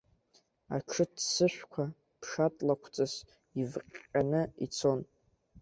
[0.75, 1.83] Аҽы ццышәқәа
[2.19, 3.13] ԥшатлакәҵас
[3.59, 4.99] ивҟьҟьаны ицон.